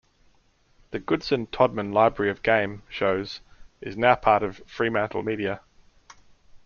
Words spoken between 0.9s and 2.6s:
Goodson-Todman library of